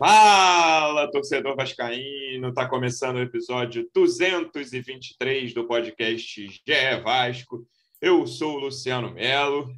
[0.00, 2.48] Fala, torcedor vascaíno!
[2.48, 7.66] Está começando o episódio 223 do podcast GE Vasco.
[8.00, 9.70] Eu sou o Luciano Melo.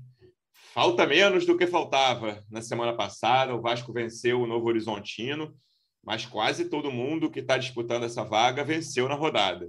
[0.72, 3.52] Falta menos do que faltava na semana passada.
[3.52, 5.56] O Vasco venceu o Novo Horizontino,
[6.04, 9.68] mas quase todo mundo que está disputando essa vaga venceu na rodada.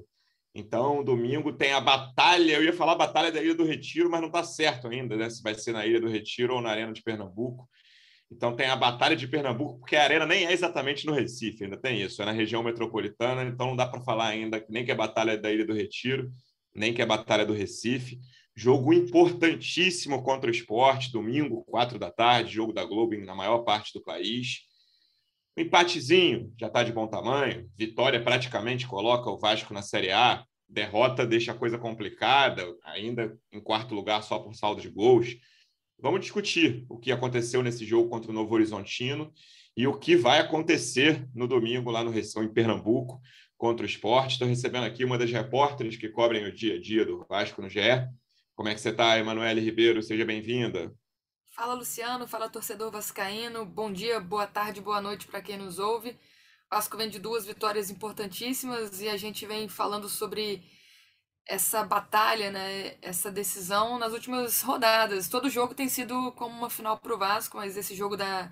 [0.54, 2.58] Então, domingo tem a batalha.
[2.58, 5.32] Eu ia falar batalha da Ilha do Retiro, mas não está certo ainda, né?
[5.32, 7.68] Se vai ser na Ilha do Retiro ou na Arena de Pernambuco.
[8.36, 11.78] Então tem a Batalha de Pernambuco, porque a arena nem é exatamente no Recife, ainda
[11.78, 14.94] tem isso, é na região metropolitana, então não dá para falar ainda nem que é
[14.94, 16.32] a Batalha da Ilha do Retiro,
[16.76, 18.20] nem que é a Batalha do Recife.
[18.56, 23.94] Jogo importantíssimo contra o esporte, domingo, quatro da tarde, jogo da Globo na maior parte
[23.94, 24.62] do país.
[25.58, 27.70] Um empatezinho já está de bom tamanho.
[27.76, 30.44] Vitória praticamente coloca o Vasco na Série A.
[30.68, 35.36] Derrota deixa a coisa complicada, ainda em quarto lugar só por saldo de gols.
[36.04, 39.32] Vamos discutir o que aconteceu nesse jogo contra o Novo Horizontino
[39.74, 43.22] e o que vai acontecer no domingo lá no Reção, em Pernambuco,
[43.56, 44.34] contra o esporte.
[44.34, 47.70] Estou recebendo aqui uma das repórteres que cobrem o dia a dia do Vasco no
[47.70, 47.80] GE.
[48.54, 50.04] Como é que você está, Emanuele Ribeiro?
[50.04, 50.94] Seja bem-vinda.
[51.52, 52.28] Fala, Luciano.
[52.28, 53.66] Fala, torcedor vascaíno.
[53.66, 56.20] Bom dia, boa tarde, boa noite para quem nos ouve.
[56.70, 60.66] Vasco vem de duas vitórias importantíssimas e a gente vem falando sobre
[61.48, 65.28] essa batalha, né, essa decisão nas últimas rodadas.
[65.28, 68.52] Todo jogo tem sido como uma final para o Vasco, mas esse jogo da,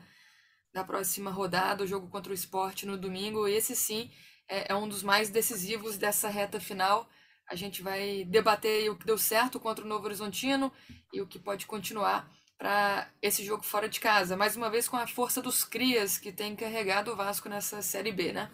[0.73, 4.11] da próxima rodada, o jogo contra o esporte no domingo, esse sim
[4.49, 7.09] é, é um dos mais decisivos dessa reta final.
[7.49, 10.71] A gente vai debater o que deu certo contra o Novo Horizontino
[11.13, 14.37] e o que pode continuar para esse jogo fora de casa.
[14.37, 18.11] Mais uma vez com a força dos crias que tem carregado o Vasco nessa Série
[18.11, 18.51] B, né?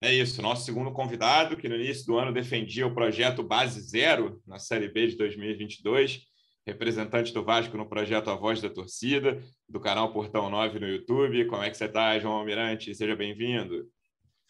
[0.00, 4.40] É isso, nosso segundo convidado, que no início do ano defendia o projeto Base Zero
[4.46, 6.20] na Série B de 2022,
[6.64, 11.46] representante do Vasco no projeto A Voz da Torcida, do canal Portão 9 no YouTube.
[11.46, 12.94] Como é que você está, João Almirante?
[12.94, 13.88] Seja bem-vindo.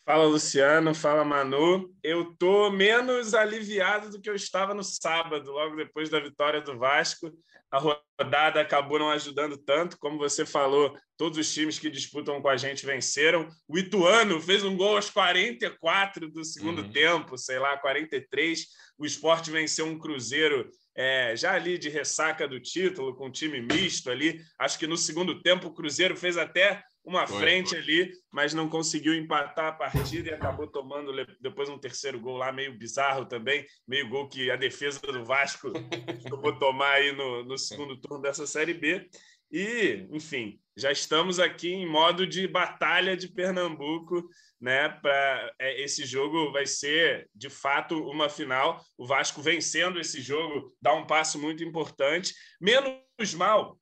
[0.08, 0.94] Fala, Luciano.
[0.94, 1.94] Fala, Manu.
[2.02, 6.78] Eu tô menos aliviado do que eu estava no sábado, logo depois da vitória do
[6.78, 7.30] Vasco.
[7.70, 12.48] A rodada acabou não ajudando tanto, como você falou, todos os times que disputam com
[12.48, 13.46] a gente venceram.
[13.68, 16.90] O Ituano fez um gol aos 44 do segundo uhum.
[16.90, 18.66] tempo, sei lá, 43.
[18.96, 23.60] O esporte venceu um Cruzeiro é, já ali de ressaca do título, com um time
[23.60, 24.40] misto ali.
[24.58, 27.78] Acho que no segundo tempo o Cruzeiro fez até uma foi, frente foi.
[27.78, 32.52] ali, mas não conseguiu empatar a partida e acabou tomando depois um terceiro gol lá,
[32.52, 35.70] meio bizarro também, meio gol que a defesa do Vasco
[36.42, 39.08] vou tomar aí no, no segundo turno dessa Série B.
[39.50, 44.28] E, enfim, já estamos aqui em modo de batalha de Pernambuco,
[44.60, 44.88] né?
[44.88, 48.84] Para é, esse jogo vai ser de fato uma final.
[48.96, 52.34] O Vasco vencendo esse jogo dá um passo muito importante.
[52.60, 53.78] Menos mal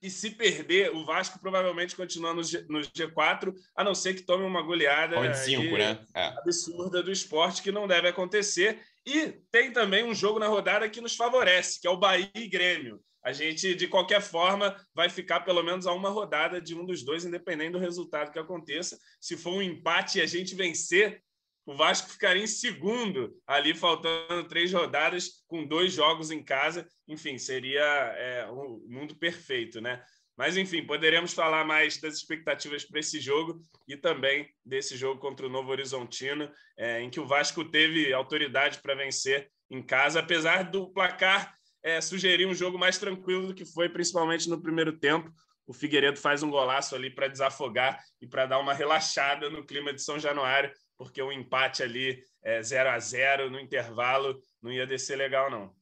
[0.00, 4.22] e se perder, o Vasco provavelmente continua no, G, no G4, a não ser que
[4.22, 5.98] tome uma goleada cinco, né?
[6.14, 6.26] é.
[6.38, 8.80] absurda do esporte, que não deve acontecer.
[9.04, 12.48] E tem também um jogo na rodada que nos favorece, que é o Bahia e
[12.48, 13.00] Grêmio.
[13.24, 17.02] A gente, de qualquer forma, vai ficar pelo menos a uma rodada de um dos
[17.02, 18.98] dois, independente do resultado que aconteça.
[19.20, 21.22] Se for um empate e a gente vencer,
[21.68, 26.88] o Vasco ficaria em segundo, ali faltando três rodadas, com dois jogos em casa.
[27.06, 30.02] Enfim, seria é, um mundo perfeito, né?
[30.34, 35.44] Mas, enfim, poderemos falar mais das expectativas para esse jogo e também desse jogo contra
[35.44, 40.62] o Novo Horizontino, é, em que o Vasco teve autoridade para vencer em casa, apesar
[40.62, 45.30] do placar é, sugerir um jogo mais tranquilo do que foi, principalmente no primeiro tempo.
[45.66, 49.92] O Figueiredo faz um golaço ali para desafogar e para dar uma relaxada no clima
[49.92, 54.86] de São Januário, porque o empate ali é 0 a 0 no intervalo não ia
[54.86, 55.72] descer legal, não.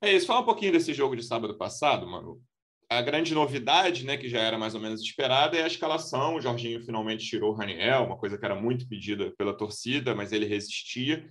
[0.00, 0.26] É isso.
[0.26, 2.40] Fala um pouquinho desse jogo de sábado passado, mano.
[2.88, 6.36] A grande novidade, né, que já era mais ou menos esperada, é a escalação.
[6.36, 10.32] O Jorginho finalmente tirou o Raniel, uma coisa que era muito pedida pela torcida, mas
[10.32, 11.28] ele resistia.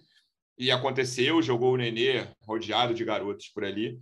[0.57, 3.99] E aconteceu, jogou o Nenê rodeado de garotos por ali.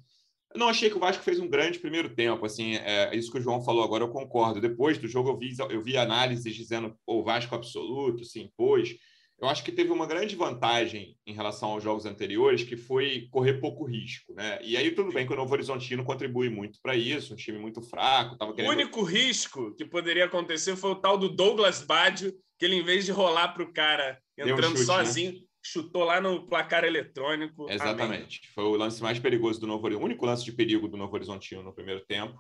[0.56, 3.38] Eu não achei que o Vasco fez um grande primeiro tempo, assim, é isso que
[3.38, 4.62] o João falou agora, eu concordo.
[4.62, 8.96] Depois do jogo eu vi, eu vi análises dizendo o Vasco absoluto, se impôs.
[9.38, 13.56] Eu acho que teve uma grande vantagem em relação aos jogos anteriores, que foi correr
[13.56, 14.58] pouco risco, né?
[14.62, 17.82] E aí tudo bem que o Novo Horizontino contribui muito para isso, um time muito
[17.82, 18.38] fraco.
[18.38, 18.72] Tava querendo...
[18.72, 22.84] O único risco que poderia acontecer foi o tal do Douglas Baggio, que ele, em
[22.84, 24.86] vez de rolar para o cara entrando um chute, né?
[24.86, 25.40] sozinho, né?
[25.66, 27.66] Chutou lá no placar eletrônico.
[27.70, 28.40] Exatamente.
[28.40, 28.54] Amém.
[28.54, 31.14] Foi o lance mais perigoso do Novo Horizontino, o único lance de perigo do Novo
[31.16, 32.40] Horizontino no primeiro tempo.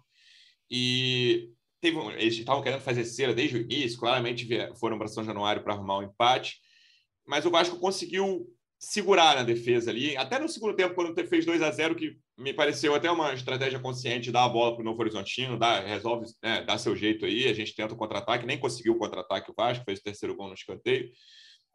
[0.69, 1.49] E
[1.81, 4.47] teve, eles estavam querendo fazer cera desde o início, claramente
[4.79, 6.57] foram para São Januário para arrumar um empate,
[7.25, 10.15] mas o Vasco conseguiu segurar na defesa ali.
[10.15, 13.79] Até no segundo tempo, quando fez 2 a 0 que me pareceu até uma estratégia
[13.79, 17.47] consciente dar a bola para o Novo Horizontino, dar, resolve né, seu jeito aí.
[17.47, 20.49] A gente tenta o contra-ataque, nem conseguiu o contra-ataque o Vasco, fez o terceiro gol
[20.49, 21.09] no escanteio.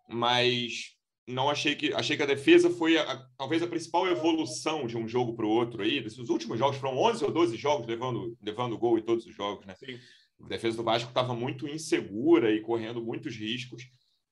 [0.08, 0.99] Mas
[1.30, 5.08] não achei que achei que a defesa foi a, talvez a principal evolução de um
[5.08, 6.04] jogo para o outro aí.
[6.04, 9.66] Os últimos jogos foram 11 ou 12 jogos levando levando gol em todos os jogos,
[9.66, 9.74] né?
[9.76, 9.98] Sim.
[10.44, 13.84] A defesa do Vasco estava muito insegura e correndo muitos riscos.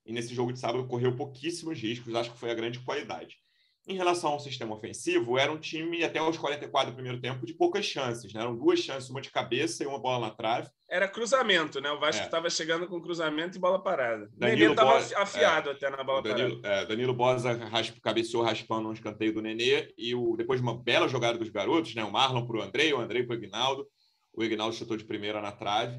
[0.04, 3.36] E nesse jogo de sábado correu pouquíssimos riscos, acho que foi a grande qualidade.
[3.88, 7.54] Em relação ao sistema ofensivo, era um time até os 44 do primeiro tempo de
[7.54, 8.42] poucas chances, né?
[8.42, 10.68] Eram duas chances, uma de cabeça e uma bola na trave.
[10.90, 11.90] Era cruzamento, né?
[11.90, 12.50] O Vasco estava é.
[12.50, 14.28] chegando com cruzamento e bola parada.
[14.36, 16.82] Danilo estava afiado é, até na bola Danilo, parada.
[16.82, 20.76] É, Danilo Bosa rasp, cabeceou raspando um escanteio do Nenê e o, depois de uma
[20.76, 22.04] bela jogada dos garotos, né?
[22.04, 23.86] O Marlon para o Andrei, o Andrei para o Ignaldo.
[24.34, 25.98] O Ignaldo chutou de primeira na trave.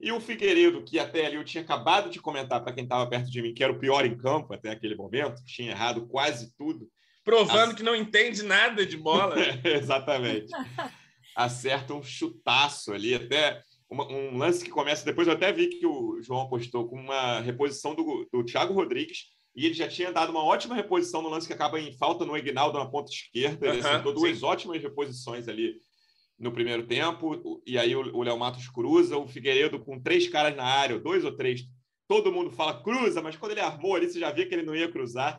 [0.00, 3.30] E o Figueiredo, que até ali eu tinha acabado de comentar para quem estava perto
[3.30, 6.88] de mim, que era o pior em campo até aquele momento, tinha errado quase tudo
[7.28, 9.36] Provando que não entende nada de bola.
[9.62, 10.50] Exatamente.
[11.36, 15.04] Acerta um chutaço ali, até uma, um lance que começa.
[15.04, 19.26] Depois eu até vi que o João postou com uma reposição do, do Thiago Rodrigues.
[19.54, 22.34] E ele já tinha dado uma ótima reposição no lance que acaba em falta no
[22.34, 23.66] Egnaldo na ponta esquerda.
[23.66, 24.44] Ele uhum, acertou duas sim.
[24.46, 25.74] ótimas reposições ali
[26.38, 27.60] no primeiro tempo.
[27.66, 31.36] E aí o Léo Matos cruza, o Figueiredo com três caras na área, dois ou
[31.36, 31.60] três.
[32.08, 34.74] Todo mundo fala cruza, mas quando ele armou ali, você já via que ele não
[34.74, 35.38] ia cruzar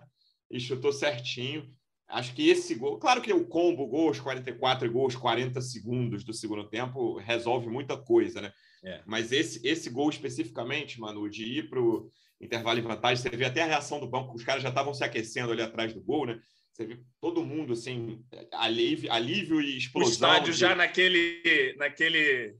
[0.51, 1.68] e chutou certinho.
[2.09, 6.33] Acho que esse gol, claro que o combo gols 44 e gols 40 segundos do
[6.33, 8.51] segundo tempo resolve muita coisa, né?
[8.83, 9.01] É.
[9.06, 12.09] Mas esse, esse gol especificamente, Manu, de ir para o
[12.41, 15.03] intervalo em vantagem, você vê até a reação do banco, os caras já estavam se
[15.03, 16.39] aquecendo ali atrás do gol, né?
[16.73, 18.23] Você vê todo mundo assim,
[18.53, 20.09] alívio, alívio e explosão.
[20.09, 20.59] O estádio de...
[20.59, 22.56] já naquele, naquele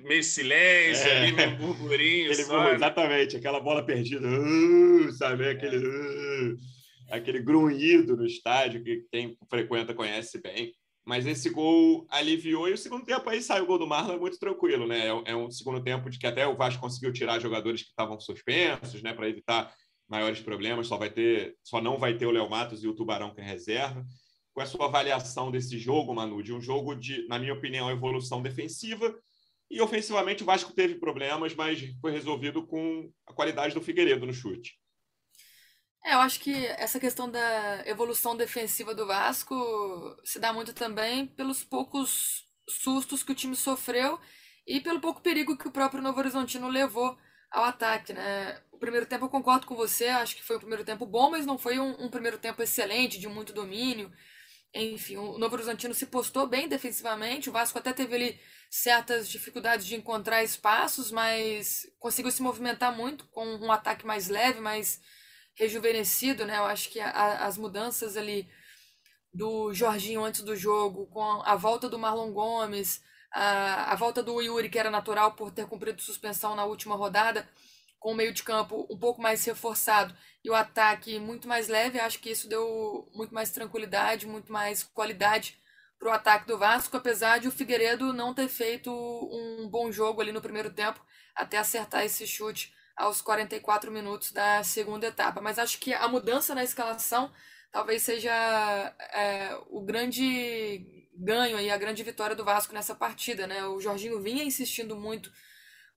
[0.00, 1.18] meio silêncio, é.
[1.18, 2.32] ali, meio burburinho.
[2.32, 2.74] Aquele, só, né?
[2.74, 5.48] exatamente, aquela bola perdida, uh, sabe?
[5.48, 5.86] Aquele.
[5.86, 6.58] Uh
[7.12, 10.72] aquele grunhido no estádio que quem frequenta conhece bem.
[11.04, 14.18] Mas esse gol aliviou e o segundo tempo aí saiu o gol do Marlon é
[14.18, 15.08] muito tranquilo, né?
[15.08, 18.18] É, é um segundo tempo de que até o Vasco conseguiu tirar jogadores que estavam
[18.20, 19.74] suspensos, né, para evitar
[20.08, 20.86] maiores problemas.
[20.86, 23.44] Só vai ter, só não vai ter o Léo Matos e o Tubarão que é
[23.44, 24.04] reserva.
[24.54, 28.40] Com a sua avaliação desse jogo, Manu, de um jogo de, na minha opinião, evolução
[28.40, 29.14] defensiva
[29.70, 34.32] e ofensivamente o Vasco teve problemas, mas foi resolvido com a qualidade do Figueiredo no
[34.32, 34.81] chute.
[36.04, 39.54] É, eu acho que essa questão da evolução defensiva do Vasco
[40.24, 44.18] se dá muito também pelos poucos sustos que o time sofreu
[44.66, 47.16] e pelo pouco perigo que o próprio Novo Horizontino levou
[47.50, 48.60] ao ataque, né?
[48.72, 51.46] O primeiro tempo eu concordo com você, acho que foi um primeiro tempo bom, mas
[51.46, 54.12] não foi um, um primeiro tempo excelente, de muito domínio.
[54.74, 58.40] Enfim, o Novo Horizontino se postou bem defensivamente, o Vasco até teve ali
[58.70, 64.60] certas dificuldades de encontrar espaços, mas conseguiu se movimentar muito com um ataque mais leve,
[64.60, 65.00] mais
[65.54, 66.58] rejuvenescido, né?
[66.58, 68.48] Eu acho que a, as mudanças ali
[69.32, 73.02] do Jorginho antes do jogo, com a volta do Marlon Gomes,
[73.32, 77.48] a, a volta do Yuri, que era natural por ter cumprido suspensão na última rodada,
[77.98, 80.14] com o meio de campo um pouco mais reforçado
[80.44, 84.82] e o ataque muito mais leve, acho que isso deu muito mais tranquilidade, muito mais
[84.82, 85.56] qualidade
[85.98, 90.20] para o ataque do Vasco, apesar de o Figueiredo não ter feito um bom jogo
[90.20, 91.00] ali no primeiro tempo,
[91.34, 95.40] até acertar esse chute aos 44 minutos da segunda etapa.
[95.40, 97.32] Mas acho que a mudança na escalação
[97.72, 98.32] talvez seja
[99.12, 103.46] é, o grande ganho e a grande vitória do Vasco nessa partida.
[103.46, 103.64] Né?
[103.66, 105.32] O Jorginho vinha insistindo muito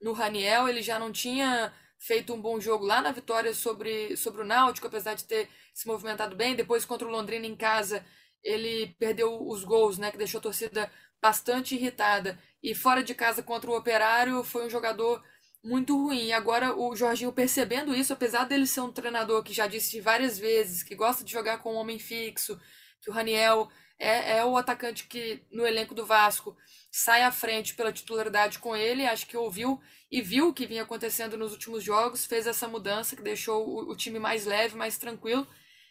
[0.01, 4.41] no Raniel, ele já não tinha feito um bom jogo lá na vitória sobre, sobre
[4.41, 6.55] o Náutico, apesar de ter se movimentado bem.
[6.55, 8.03] Depois, contra o Londrina em casa,
[8.43, 12.37] ele perdeu os gols, né, que deixou a torcida bastante irritada.
[12.61, 15.23] E fora de casa contra o Operário, foi um jogador
[15.65, 16.27] muito ruim.
[16.27, 20.37] E agora o Jorginho percebendo isso, apesar dele ser um treinador que já disse várias
[20.37, 22.59] vezes que gosta de jogar com um homem fixo,
[23.01, 23.67] que o Raniel
[23.97, 26.55] é, é o atacante que no elenco do Vasco
[26.91, 29.81] sai à frente pela titularidade com ele, acho que ouviu
[30.11, 33.91] e viu o que vinha acontecendo nos últimos jogos, fez essa mudança que deixou o,
[33.91, 35.47] o time mais leve, mais tranquilo.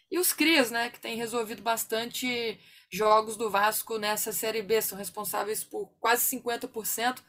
[0.09, 2.59] E os Crias, né, que tem resolvido bastante
[2.91, 7.21] jogos do Vasco nessa Série B, são responsáveis por quase 50%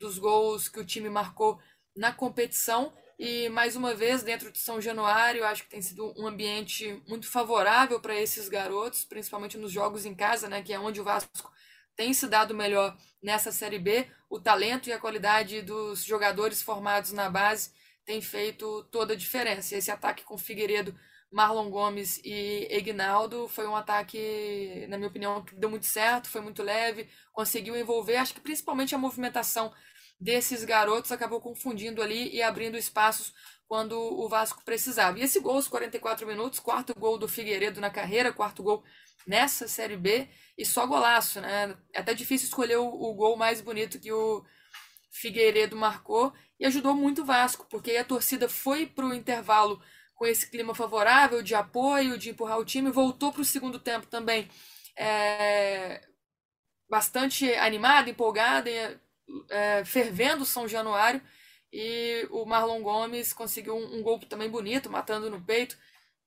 [0.00, 1.60] dos gols que o time marcou
[1.96, 2.92] na competição.
[3.18, 7.30] E mais uma vez, dentro de São Januário, acho que tem sido um ambiente muito
[7.30, 11.52] favorável para esses garotos, principalmente nos jogos em casa, né, que é onde o Vasco
[11.94, 14.06] tem se dado melhor nessa Série B.
[14.28, 17.70] O talento e a qualidade dos jogadores formados na base
[18.04, 19.76] tem feito toda a diferença.
[19.76, 20.98] Esse ataque com Figueiredo,
[21.30, 26.40] Marlon Gomes e Egnaldo foi um ataque, na minha opinião, que deu muito certo, foi
[26.40, 29.72] muito leve, conseguiu envolver, acho que principalmente a movimentação
[30.22, 33.34] desses garotos acabou confundindo ali e abrindo espaços
[33.66, 35.18] quando o Vasco precisava.
[35.18, 38.84] E esse gol aos 44 minutos, quarto gol do Figueiredo na carreira, quarto gol
[39.26, 41.76] nessa Série B, e só golaço, né?
[41.92, 44.44] É até difícil escolher o, o gol mais bonito que o
[45.10, 49.82] Figueiredo marcou, e ajudou muito o Vasco, porque a torcida foi para o intervalo
[50.14, 54.06] com esse clima favorável de apoio, de empurrar o time, voltou para o segundo tempo
[54.06, 54.48] também
[54.96, 56.00] é,
[56.88, 58.70] bastante animada, empolgada,
[59.48, 61.22] é, fervendo São Januário.
[61.72, 65.76] E o Marlon Gomes conseguiu um, um gol também bonito, matando no peito,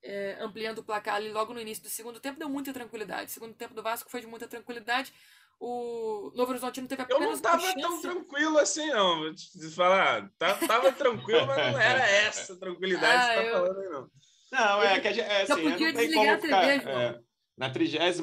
[0.03, 2.39] é, ampliando o placar ali logo no início do segundo tempo.
[2.39, 3.29] Deu muita tranquilidade.
[3.29, 5.13] O segundo tempo do Vasco foi de muita tranquilidade.
[5.59, 9.19] O Novo Horizontino teve apenas Eu não estava tão tranquilo assim, não.
[9.19, 10.29] Vou te falar.
[10.37, 13.53] Tava tranquilo, mas não era essa tranquilidade ah, que você tá eu...
[13.53, 14.09] falando aí, não.
[14.51, 17.19] Não, é que a gente, é, assim, não tem como ficar, é,
[17.57, 18.19] na 33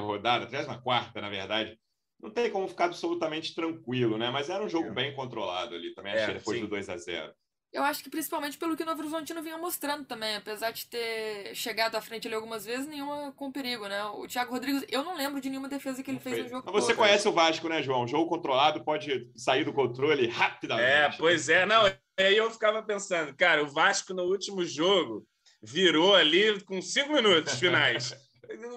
[0.00, 1.78] rodada, 34 na verdade,
[2.20, 4.30] não tem como ficar absolutamente tranquilo, né?
[4.30, 4.92] Mas era um jogo é.
[4.92, 6.64] bem controlado ali também, achei, é, depois sim.
[6.64, 7.34] do 2 a 0
[7.76, 11.54] eu acho que principalmente pelo que o Novo Horizontino vinha mostrando também, apesar de ter
[11.54, 14.02] chegado à frente ali algumas vezes, nenhuma com perigo, né?
[14.06, 16.62] O Thiago Rodrigues, eu não lembro de nenhuma defesa que ele fez no jogo.
[16.64, 17.04] Mas você todo.
[17.04, 18.08] conhece o Vasco, né, João?
[18.08, 21.16] Jogo controlado pode sair do controle rapidamente.
[21.16, 21.84] É, pois é, não.
[22.18, 25.26] Aí eu ficava pensando, cara, o Vasco no último jogo
[25.62, 28.14] virou ali com cinco minutos finais.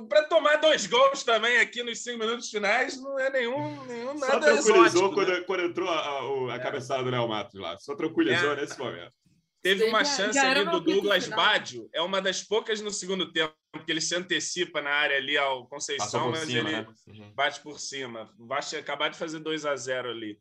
[0.07, 4.33] para tomar dois gols também aqui nos cinco minutos finais não é nenhum, nenhum nada
[4.33, 5.41] Só tranquilizou exótico, quando, né?
[5.41, 6.59] quando entrou a, a, a é.
[6.59, 7.77] cabeçada do Léo Matos lá.
[7.77, 8.55] Só tranquilizou é.
[8.55, 9.13] nesse momento.
[9.61, 13.53] Teve uma chance já ali do Douglas Baggio, é uma das poucas no segundo tempo,
[13.85, 16.87] que ele se antecipa na área ali ao Conceição, mas cima, ele né?
[17.35, 18.33] bate por cima.
[18.39, 20.39] Vai acabar de fazer 2 a 0 ali.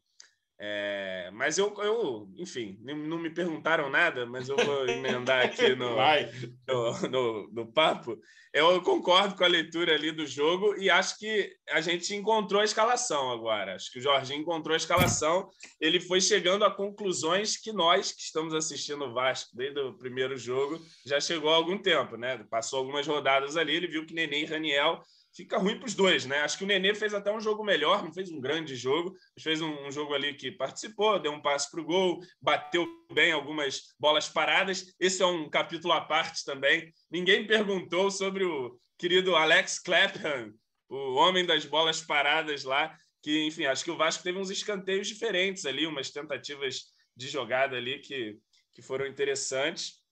[0.60, 5.94] É, mas eu, eu, enfim, não me perguntaram nada, mas eu vou emendar aqui no,
[6.66, 8.18] no, no, no, papo.
[8.52, 12.64] Eu concordo com a leitura ali do jogo e acho que a gente encontrou a
[12.64, 13.76] escalação agora.
[13.76, 15.48] Acho que o Jorginho encontrou a escalação.
[15.80, 20.36] Ele foi chegando a conclusões que nós, que estamos assistindo o Vasco desde o primeiro
[20.36, 22.44] jogo, já chegou há algum tempo, né?
[22.50, 25.04] Passou algumas rodadas ali, ele viu que Nenê e Raniel
[25.38, 26.40] fica ruim para os dois, né?
[26.40, 29.44] Acho que o Nenê fez até um jogo melhor, não fez um grande jogo, mas
[29.44, 33.30] fez um, um jogo ali que participou, deu um passe para o gol, bateu bem
[33.30, 34.92] algumas bolas paradas.
[34.98, 36.92] Esse é um capítulo à parte também.
[37.08, 40.52] Ninguém perguntou sobre o querido Alex Clapham,
[40.88, 42.92] o homem das bolas paradas lá,
[43.22, 47.76] que, enfim, acho que o Vasco teve uns escanteios diferentes ali, umas tentativas de jogada
[47.76, 48.36] ali que,
[48.72, 50.02] que foram interessantes.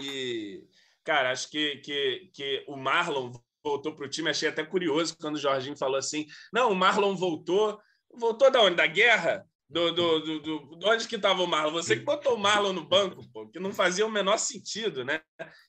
[0.00, 0.64] E,
[1.04, 3.30] cara, acho que, que, que o Marlon
[3.64, 4.30] voltou para o time.
[4.30, 7.80] Achei até curioso quando o Jorginho falou assim: não, o Marlon voltou.
[8.16, 8.76] Voltou da onde?
[8.76, 9.44] Da guerra?
[9.68, 11.72] Do, do, do, do, de onde que estava o Marlon?
[11.72, 15.20] Você que botou o Marlon no banco, pô, que não fazia o menor sentido, né?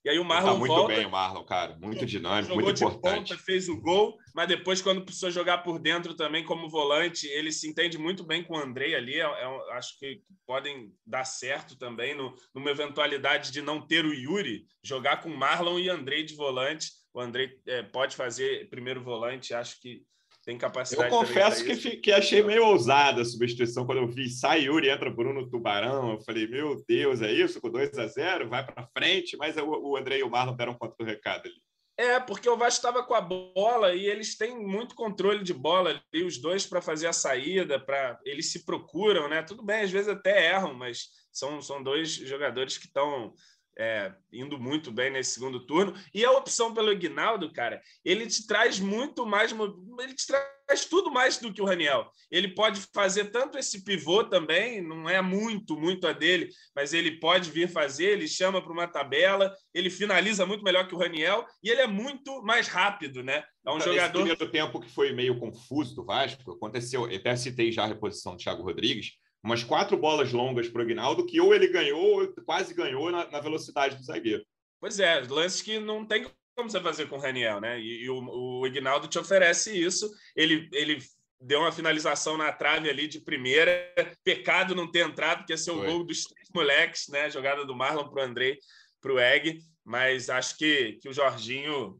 [0.04, 3.30] E aí o Marlon tá muito volta, bem o Marlon, cara, muito dinâmico, muito importante.
[3.30, 7.52] Ponta, fez o gol, mas depois quando precisou jogar por dentro também como volante, ele
[7.54, 9.16] se entende muito bem com o Andrei ali.
[9.16, 14.14] É, é, acho que podem dar certo também no, numa eventualidade de não ter o
[14.14, 16.92] Yuri jogar com Marlon e Andrei de volante.
[17.16, 20.04] O Andrei é, pode fazer primeiro volante, acho que
[20.44, 21.10] tem capacidade.
[21.10, 25.10] Eu confesso que, que achei meio ousada a substituição quando eu vi sai Yuri entra
[25.10, 26.12] Bruno Tubarão.
[26.12, 27.62] Eu falei, meu Deus, é isso?
[27.62, 30.74] Com 2 a 0 vai para frente, mas o, o André e o Marlon deram
[30.74, 31.56] conta do recado ali.
[31.98, 35.92] É, porque o Vasco estava com a bola e eles têm muito controle de bola
[35.92, 39.42] ali, os dois para fazer a saída, para eles se procuram, né?
[39.42, 43.34] Tudo bem, às vezes até erram, mas são, são dois jogadores que estão
[43.78, 45.94] é, indo muito bem nesse segundo turno.
[46.14, 51.12] E a opção pelo Ignaldo, cara, ele te traz muito mais, ele te traz tudo
[51.12, 52.10] mais do que o Raniel.
[52.32, 57.20] Ele pode fazer tanto esse pivô também, não é muito, muito a dele, mas ele
[57.20, 61.46] pode vir fazer, ele chama para uma tabela, ele finaliza muito melhor que o Raniel
[61.64, 63.44] e ele é muito mais rápido, né?
[63.66, 64.26] É um jogador.
[64.26, 68.36] Nesse primeiro tempo que foi meio confuso do Vasco, aconteceu, até citei já a reposição
[68.36, 69.14] do Thiago Rodrigues
[69.46, 73.30] umas quatro bolas longas para o Aguinaldo, que ou ele ganhou, ou quase ganhou na,
[73.30, 74.44] na, velocidade do zagueiro.
[74.82, 76.26] Pois é, lances que não tem
[76.56, 77.80] como você fazer com o Raniel, né?
[77.80, 80.10] E, e o, o Aguinaldo te oferece isso.
[80.36, 80.98] Ele, ele
[81.40, 83.94] deu uma finalização na trave ali de primeira.
[84.24, 85.88] Pecado não ter entrado, porque ia ser o Foi.
[85.88, 87.30] gol dos três moleques, né?
[87.30, 88.58] Jogada do Marlon para o Andrei,
[89.00, 89.60] para o Egg.
[89.84, 92.00] Mas acho que, que o Jorginho,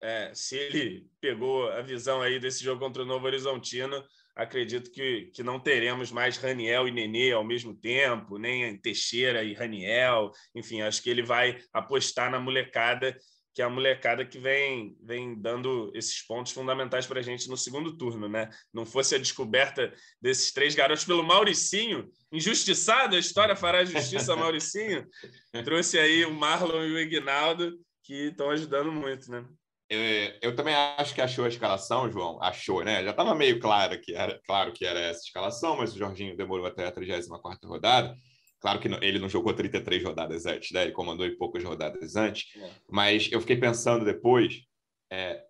[0.00, 4.04] é, se ele pegou a visão aí desse jogo contra o Novo Horizontino,
[4.36, 9.54] acredito que, que não teremos mais Raniel e Nenê ao mesmo tempo, nem Teixeira e
[9.54, 10.30] Raniel.
[10.54, 13.16] Enfim, acho que ele vai apostar na molecada,
[13.54, 17.56] que é a molecada que vem, vem dando esses pontos fundamentais para a gente no
[17.56, 18.28] segundo turno.
[18.28, 18.50] Né?
[18.74, 19.90] Não fosse a descoberta
[20.20, 25.06] desses três garotos pelo Mauricinho, injustiçado, a história fará justiça Mauricinho,
[25.64, 29.30] trouxe aí o Marlon e o Ignaldo, que estão ajudando muito.
[29.30, 29.42] Né?
[29.88, 30.00] Eu,
[30.42, 32.42] eu, também acho que achou a escalação, João.
[32.42, 33.04] Achou, né?
[33.04, 36.66] Já estava meio claro que, era, claro que era essa escalação, mas o Jorginho demorou
[36.66, 38.16] até a 34 rodada.
[38.58, 40.82] Claro que ele não jogou 33 rodadas antes, né?
[40.82, 42.56] Ele comandou em poucas rodadas antes.
[42.56, 42.70] É.
[42.90, 44.62] Mas eu fiquei pensando depois.
[45.08, 45.40] É,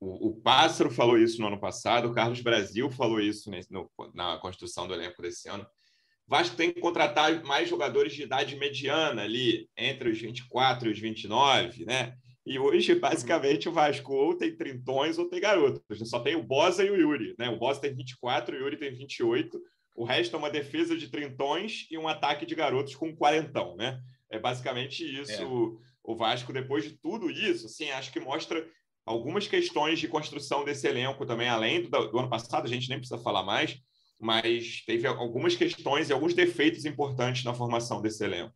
[0.00, 3.90] o, o Pássaro falou isso no ano passado, o Carlos Brasil falou isso nesse, no,
[4.14, 5.66] na construção do elenco desse ano.
[6.26, 10.98] Vasco tem que contratar mais jogadores de idade mediana ali, entre os 24 e os
[10.98, 12.16] 29, né?
[12.44, 15.82] E hoje, basicamente, o Vasco ou tem trintões ou tem garotos.
[16.08, 17.48] Só tem o Bosa e o Yuri, né?
[17.48, 19.60] O Bosa tem 24, o Yuri tem 28.
[19.94, 24.00] O resto é uma defesa de trintões e um ataque de garotos com quarentão, né?
[24.30, 25.42] É basicamente isso.
[25.42, 25.92] É.
[26.04, 28.66] O Vasco, depois de tudo isso, assim, acho que mostra
[29.06, 32.98] algumas questões de construção desse elenco também, além do, do ano passado, a gente nem
[32.98, 33.78] precisa falar mais,
[34.18, 38.54] mas teve algumas questões e alguns defeitos importantes na formação desse elenco.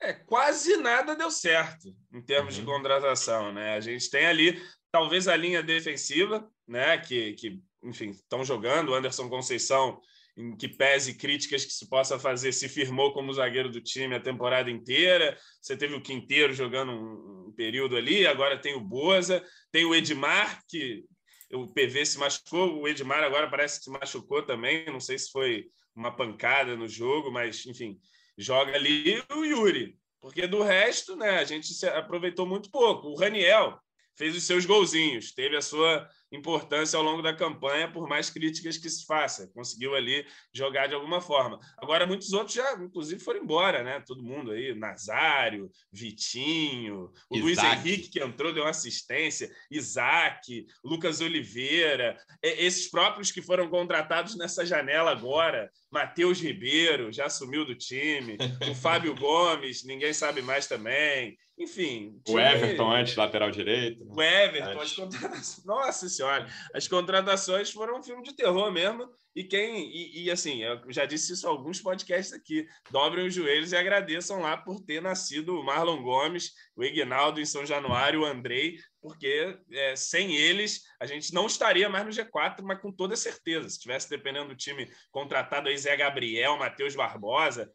[0.00, 2.60] É, quase nada deu certo em termos uhum.
[2.60, 3.74] de contratação, né?
[3.74, 4.62] A gente tem ali
[4.92, 10.00] talvez a linha defensiva, né, que, que enfim, estão jogando, o Anderson Conceição
[10.36, 14.20] em que pese críticas que se possa fazer, se firmou como zagueiro do time a
[14.20, 15.36] temporada inteira.
[15.60, 19.96] Você teve o Quinteiro jogando um, um período ali, agora tem o Boza, tem o
[19.96, 21.04] Edmar, que
[21.52, 25.28] o PV se machucou, o Edmar agora parece que se machucou também, não sei se
[25.32, 27.98] foi uma pancada no jogo, mas enfim,
[28.38, 33.08] joga ali o Yuri, porque do resto, né, a gente aproveitou muito pouco.
[33.08, 33.78] O Raniel
[34.16, 38.76] fez os seus golzinhos, teve a sua importância ao longo da campanha, por mais críticas
[38.76, 39.50] que se faça.
[39.54, 41.58] Conseguiu ali jogar de alguma forma.
[41.78, 44.00] Agora, muitos outros já, inclusive, foram embora, né?
[44.06, 47.42] Todo mundo aí, Nazário, Vitinho, o Isaac.
[47.42, 54.36] Luiz Henrique, que entrou, deu uma assistência, Isaac, Lucas Oliveira, esses próprios que foram contratados
[54.36, 58.36] nessa janela agora, Matheus Ribeiro, já sumiu do time,
[58.70, 61.36] o Fábio Gomes, ninguém sabe mais também.
[61.58, 62.20] Enfim.
[62.28, 64.04] O Everton antes, lateral direito.
[64.04, 64.14] Né?
[64.14, 65.64] O Everton, as contratações.
[65.64, 69.08] Nossa Senhora, as contratações foram um filme de terror mesmo.
[69.34, 69.90] E quem.
[69.90, 72.66] E, e, assim, eu já disse isso em alguns podcasts aqui.
[72.90, 77.44] Dobrem os joelhos e agradeçam lá por ter nascido o Marlon Gomes, o Ignaldo em
[77.44, 82.62] São Januário, o Andrei, porque é, sem eles a gente não estaria mais no G4,
[82.62, 83.68] mas com toda certeza.
[83.68, 87.70] Se tivesse dependendo do time contratado aí, Zé Gabriel, Matheus Barbosa,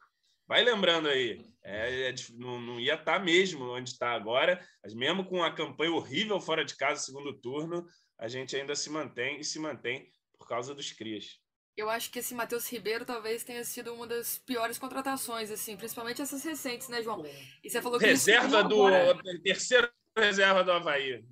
[0.53, 4.93] Vai lembrando aí, é, é, não, não, ia estar tá mesmo onde está agora, mas
[4.93, 7.87] mesmo com a campanha horrível fora de casa, segundo turno,
[8.19, 11.39] a gente ainda se mantém e se mantém por causa dos crias.
[11.75, 16.21] Eu acho que esse Matheus Ribeiro talvez tenha sido uma das piores contratações, assim, principalmente
[16.21, 17.25] essas recentes, né, João?
[17.63, 19.19] E você falou que reserva do agora...
[19.41, 21.23] terceiro reserva do Havaí.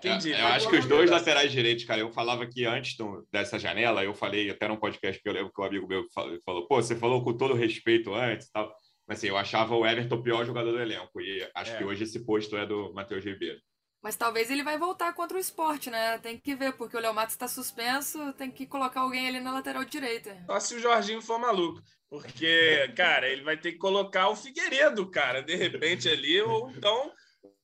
[0.00, 0.40] Quem diria?
[0.40, 4.04] Eu acho que os dois laterais direitos, cara, eu falava que antes do, dessa janela,
[4.04, 6.04] eu falei até num podcast que eu lembro que um amigo meu
[6.44, 8.74] falou, pô, você falou com todo respeito antes e tal.
[9.06, 11.20] Mas assim, eu achava o Everton o pior jogador do elenco.
[11.20, 11.78] E acho é.
[11.78, 13.60] que hoje esse posto é do Matheus Ribeiro.
[14.02, 16.18] Mas talvez ele vai voltar contra o esporte, né?
[16.18, 19.52] Tem que ver, porque o Léo Matos está suspenso, tem que colocar alguém ali na
[19.52, 20.36] lateral direita.
[20.46, 21.82] Só se o Jorginho for maluco.
[22.08, 27.10] Porque, cara, ele vai ter que colocar o Figueiredo, cara, de repente ali, ou então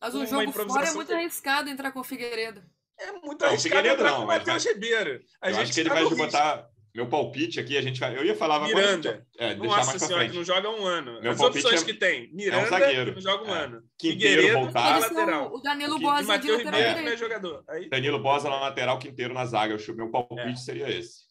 [0.00, 2.62] mas o jogo fora é muito arriscado entrar com o Figueiredo.
[2.98, 5.22] É muito arriscado entrar não, com o Matheus Ribeiro.
[5.40, 8.14] A eu acho que ele tá vai botar meu palpite aqui, a gente vai.
[8.16, 9.26] Eu ia falar Miranda.
[9.38, 11.22] É, Nossa senhora, que não joga um ano.
[11.22, 11.84] Meu As opções é...
[11.86, 12.30] que tem.
[12.34, 13.10] Miranda, é um zagueiro.
[13.10, 13.64] que não joga um é.
[13.64, 13.82] ano.
[13.98, 14.98] Quinteiro voltar.
[14.98, 15.54] lateral.
[15.54, 17.64] O Danilo Bosa na lateral é jogador.
[17.66, 17.88] Aí...
[17.88, 19.74] Danilo Bosa na lateral, Quinteiro na zaga.
[19.74, 20.56] O meu palpite é.
[20.56, 21.22] seria esse.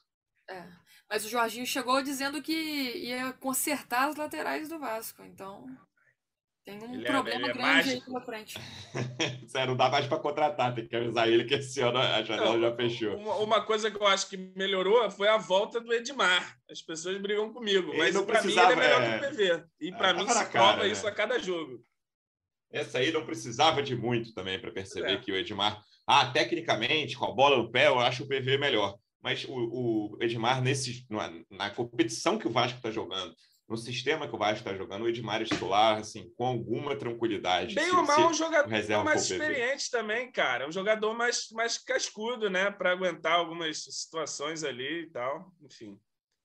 [0.49, 0.63] É.
[1.07, 5.21] Mas o Jorginho chegou dizendo que ia consertar as laterais do Vasco.
[5.23, 5.65] Então.
[6.63, 8.59] Tem um ele é- problema é, grande aí pela frente.
[9.47, 12.53] Sério, não dá mais para contratar, tem que avisar ele que esse ano a janela
[12.53, 13.17] não, já fechou.
[13.17, 16.57] Uma, uma, coisa que eu acho que melhorou foi a volta do Edmar.
[16.69, 19.19] As pessoas brigam comigo, ele mas para mim ele é melhor é...
[19.19, 19.63] que o PV.
[19.79, 20.89] E para é, mim se cara, prova né?
[20.89, 21.83] isso a cada jogo.
[22.71, 25.17] Essa aí não precisava de muito também para perceber é.
[25.17, 25.81] que o Edmar.
[26.05, 28.97] Ah, tecnicamente, com a bola no pé, eu acho o PV melhor.
[29.21, 33.35] Mas o, o Edmar, nesse, na, na competição que o Vasco está jogando,
[33.71, 37.73] no sistema que o Vasco está jogando, o Edmar titular, assim, com alguma tranquilidade.
[37.73, 38.69] Bem ou mal, um jogador
[39.05, 40.67] mais experiente também, cara.
[40.67, 42.69] Um jogador mais, mais cascudo, né?
[42.69, 45.53] Para aguentar algumas situações ali e tal.
[45.63, 45.97] Enfim,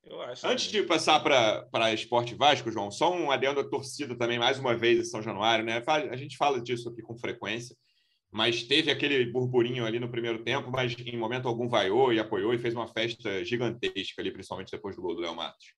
[0.04, 0.46] eu acho.
[0.46, 0.82] Antes também.
[0.82, 5.00] de passar para Esporte Vasco, João, só um adendo à torcida também, mais uma vez,
[5.00, 5.82] em São Januário, né?
[5.84, 7.76] A gente fala disso aqui com frequência,
[8.30, 12.54] mas teve aquele burburinho ali no primeiro tempo, mas em momento algum vaiou e apoiou
[12.54, 15.74] e fez uma festa gigantesca ali, principalmente depois do gol do Léo Matos.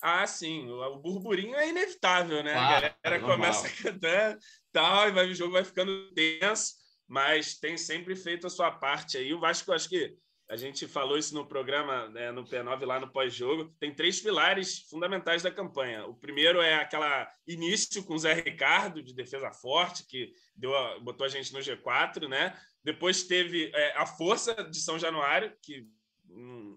[0.00, 2.54] Ah, sim, o burburinho é inevitável, né?
[2.54, 4.38] a galera é começa a cantar
[4.72, 6.74] tal, e vai, o jogo vai ficando tenso,
[7.06, 9.34] mas tem sempre feito a sua parte aí.
[9.34, 10.16] O Vasco, acho que
[10.48, 14.86] a gente falou isso no programa, né, no P9 lá no pós-jogo, tem três pilares
[14.88, 16.06] fundamentais da campanha.
[16.06, 20.98] O primeiro é aquela início com o Zé Ricardo, de defesa forte, que deu a,
[21.00, 22.58] botou a gente no G4, né?
[22.82, 25.86] Depois teve é, a força de São Januário, que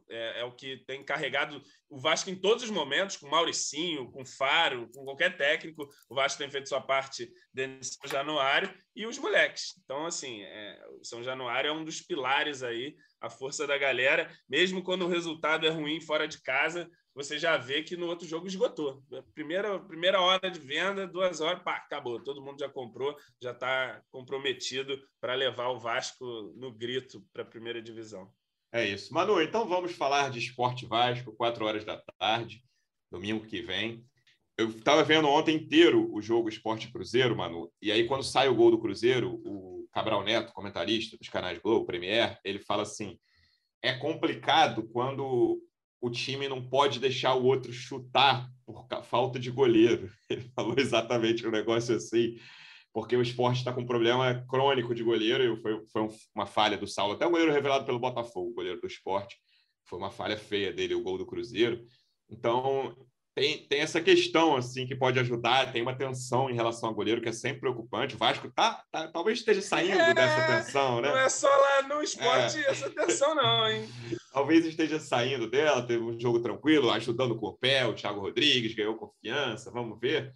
[0.09, 4.25] é, é, o que tem carregado o Vasco em todos os momentos, com Mauricinho, com
[4.25, 5.87] Faro, com qualquer técnico.
[6.09, 9.73] O Vasco tem feito sua parte dentro de São Januário e os moleques.
[9.83, 14.31] Então, assim, é, o São Januário é um dos pilares aí, a força da galera.
[14.49, 18.25] Mesmo quando o resultado é ruim fora de casa, você já vê que no outro
[18.25, 19.03] jogo esgotou.
[19.33, 22.23] Primeira, primeira hora de venda, duas horas, pá, acabou.
[22.23, 27.45] Todo mundo já comprou, já está comprometido para levar o Vasco no grito para a
[27.45, 28.31] primeira divisão.
[28.71, 29.13] É isso.
[29.13, 32.63] Manu, então vamos falar de Esporte Vasco, quatro horas da tarde,
[33.11, 34.05] domingo que vem.
[34.57, 38.55] Eu estava vendo ontem inteiro o jogo Esporte Cruzeiro, Manu, e aí quando sai o
[38.55, 43.19] gol do Cruzeiro, o Cabral Neto, comentarista dos canais Globo, Premier, ele fala assim,
[43.81, 45.59] é complicado quando
[45.99, 50.09] o time não pode deixar o outro chutar por falta de goleiro.
[50.29, 52.37] Ele falou exatamente um negócio assim
[52.93, 56.77] porque o esporte está com um problema crônico de goleiro, e foi, foi uma falha
[56.77, 59.37] do Saulo, até o goleiro revelado pelo Botafogo, o goleiro do esporte,
[59.85, 61.83] foi uma falha feia dele, o gol do Cruzeiro.
[62.29, 62.95] Então,
[63.33, 67.21] tem, tem essa questão assim que pode ajudar, tem uma tensão em relação ao goleiro
[67.21, 68.15] que é sempre preocupante.
[68.15, 71.09] O Vasco tá, tá talvez esteja saindo é, dessa tensão, né?
[71.09, 72.69] Não é só lá no esporte é.
[72.69, 73.87] essa tensão, não, hein?
[74.33, 78.75] talvez esteja saindo dela, teve um jogo tranquilo, ajudando com o pé, o Thiago Rodrigues
[78.75, 80.33] ganhou confiança, vamos ver.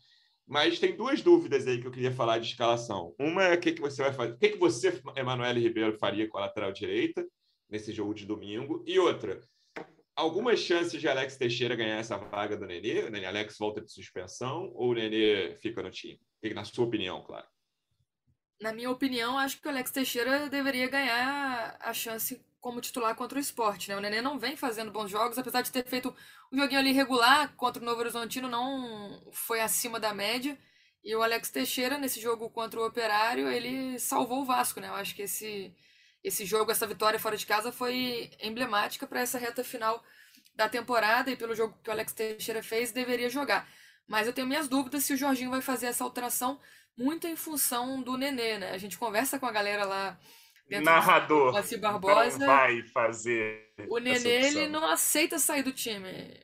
[0.47, 3.15] Mas tem duas dúvidas aí que eu queria falar de escalação.
[3.19, 4.33] Uma é o que, que você vai fazer.
[4.33, 7.25] O que, que você, Emanuele Ribeiro, faria com a lateral direita
[7.67, 8.83] nesse jogo de domingo?
[8.85, 9.41] E outra,
[10.15, 13.03] algumas chances de Alex Teixeira ganhar essa vaga do Nenê?
[13.03, 16.19] O Nenê Alex volta de suspensão ou o Nenê fica no time?
[16.53, 17.47] Na sua opinião, claro.
[18.61, 23.37] Na minha opinião, acho que o Alex Teixeira deveria ganhar a chance como titular contra
[23.37, 23.95] o esporte, né?
[23.95, 26.11] O Nenê não vem fazendo bons jogos, apesar de ter feito
[26.51, 30.57] um joguinho ali regular contra o Novo Horizontino, não foi acima da média.
[31.03, 34.87] E o Alex Teixeira, nesse jogo contra o Operário, ele salvou o Vasco, né?
[34.87, 35.75] Eu acho que esse,
[36.23, 40.03] esse jogo, essa vitória fora de casa foi emblemática para essa reta final
[40.55, 43.69] da temporada e pelo jogo que o Alex Teixeira fez, deveria jogar.
[44.07, 46.59] Mas eu tenho minhas dúvidas se o Jorginho vai fazer essa alteração
[46.97, 48.71] muito em função do Nenê, né?
[48.71, 50.17] A gente conversa com a galera lá
[50.69, 53.73] narrador Moacir Barbosa não vai fazer.
[53.89, 56.39] O Nenê ele não aceita sair do time.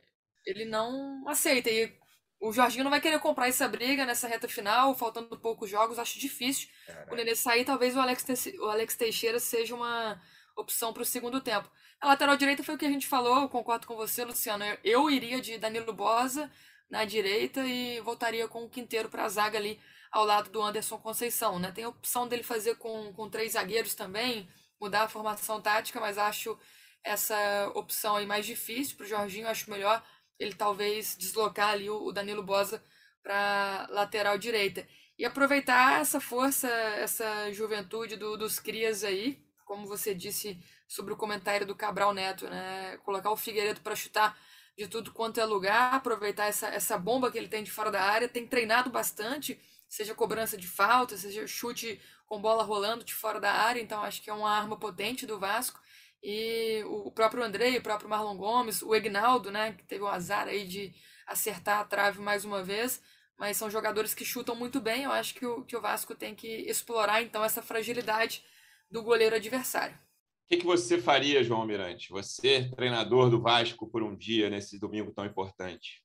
[0.46, 1.70] Ele não aceita.
[1.70, 1.92] E
[2.40, 5.98] o Jorginho não vai querer comprar essa briga nessa reta final, faltando poucos jogos.
[5.98, 7.12] Acho difícil Caraca.
[7.12, 7.64] o Nenê sair.
[7.64, 8.24] Talvez o Alex,
[8.58, 10.20] o Alex Teixeira seja uma
[10.56, 11.70] opção para o segundo tempo.
[12.00, 13.42] A lateral direita foi o que a gente falou.
[13.42, 14.64] Eu concordo com você, Luciano.
[14.64, 16.50] Eu, eu iria de Danilo Bosa
[16.90, 19.80] na direita e voltaria com o Quinteiro para a zaga ali
[20.12, 21.58] ao lado do Anderson Conceição.
[21.58, 21.72] Né?
[21.72, 24.46] Tem a opção dele fazer com, com três zagueiros também,
[24.78, 26.56] mudar a formação tática, mas acho
[27.02, 29.48] essa opção aí mais difícil para o Jorginho.
[29.48, 30.04] Acho melhor
[30.38, 32.82] ele talvez deslocar ali o Danilo Bosa
[33.22, 34.86] para lateral direita.
[35.18, 41.16] E aproveitar essa força, essa juventude do, dos crias aí, como você disse sobre o
[41.16, 42.98] comentário do Cabral Neto, né?
[43.04, 44.36] Colocar o Figueiredo para chutar
[44.76, 48.02] de tudo quanto é lugar, aproveitar essa, essa bomba que ele tem de fora da
[48.02, 49.60] área, tem treinado bastante
[49.92, 54.22] seja cobrança de falta, seja chute com bola rolando de fora da área, então acho
[54.22, 55.78] que é uma arma potente do Vasco.
[56.22, 60.48] E o próprio Andrei, o próprio Marlon Gomes, o Egnaldo, né, que teve o azar
[60.48, 60.94] aí de
[61.26, 63.02] acertar a trave mais uma vez,
[63.36, 65.02] mas são jogadores que chutam muito bem.
[65.02, 68.42] Eu acho que o, que o Vasco tem que explorar então essa fragilidade
[68.90, 69.94] do goleiro adversário.
[69.94, 72.08] O que, que você faria, João Almirante?
[72.08, 76.01] Você, treinador do Vasco por um dia nesse domingo tão importante?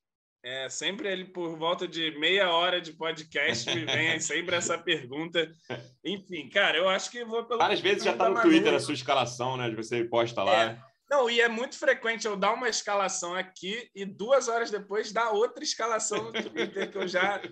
[0.48, 5.46] É, sempre ele, por volta de meia hora de podcast, me vem sempre essa pergunta.
[6.02, 7.58] Enfim, cara, eu acho que vou pelo.
[7.58, 8.48] Várias vezes já está no Manu.
[8.48, 9.68] Twitter a sua escalação, né?
[9.68, 10.62] De você posta lá.
[10.62, 10.78] É.
[11.10, 15.32] Não, e é muito frequente eu dar uma escalação aqui e duas horas depois dar
[15.32, 17.42] outra escalação no Twitter, que eu já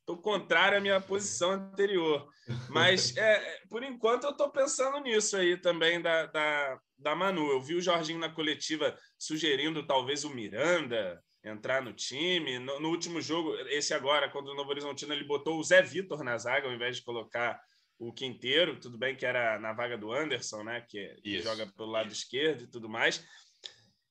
[0.00, 2.28] estou contrário à minha posição anterior.
[2.68, 7.50] Mas, é, por enquanto, eu estou pensando nisso aí também da, da, da Manu.
[7.50, 12.58] Eu vi o Jorginho na coletiva sugerindo talvez o Miranda entrar no time.
[12.58, 16.24] No, no, último jogo, esse agora, quando o Novo Horizontino, ele botou o Zé Vitor
[16.24, 17.60] na zaga, ao invés de colocar
[17.98, 20.80] o Quinteiro, tudo bem que era na vaga do Anderson, né?
[20.88, 23.24] Que, que joga pelo lado esquerdo e tudo mais.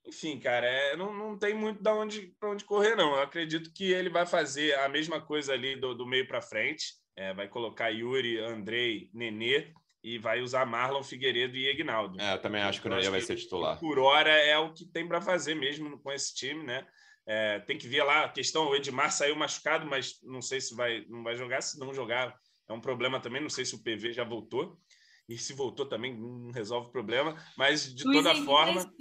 [0.05, 3.15] Enfim, cara, é, não, não tem muito para onde, onde correr, não.
[3.15, 6.93] Eu acredito que ele vai fazer a mesma coisa ali do, do meio para frente.
[7.15, 12.19] É, vai colocar Yuri, Andrei, Nenê e vai usar Marlon, Figueiredo e Ignaldo.
[12.19, 13.79] É, eu também acho que o Nenê vai ser titular.
[13.79, 16.85] Por hora é o que tem para fazer mesmo com esse time, né?
[17.25, 18.67] É, tem que ver lá a questão.
[18.67, 21.61] O Edmar saiu machucado, mas não sei se vai, não vai jogar.
[21.61, 22.35] Se não jogar,
[22.67, 23.41] é um problema também.
[23.41, 24.79] Não sei se o PV já voltou.
[25.27, 27.35] E se voltou também, não resolve o problema.
[27.57, 28.93] Mas, de Luiz toda Henrique forma.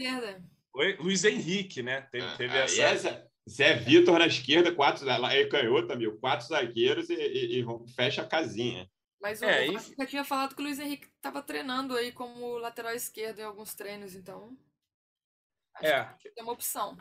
[0.75, 0.97] Oi?
[1.01, 2.03] Luiz Henrique, né?
[2.13, 2.83] Teve, ah, teve essa.
[2.83, 3.33] essa...
[3.49, 8.29] Zé Vitor na esquerda, quatro, ele canhota, meu, quatro zagueiros e, e, e, fecha a
[8.29, 8.89] casinha.
[9.21, 9.67] Mas o é,
[9.99, 13.75] já tinha falado que o Luiz Henrique estava treinando aí como lateral esquerdo em alguns
[13.75, 14.57] treinos, então.
[15.75, 16.17] Acho é.
[16.37, 16.97] é uma opção.